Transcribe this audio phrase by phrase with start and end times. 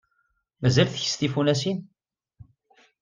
[0.61, 1.77] Mazal tkess tifunasin?